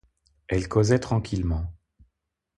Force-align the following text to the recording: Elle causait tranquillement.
Elle 0.47 0.67
causait 0.67 0.97
tranquillement. 0.97 1.75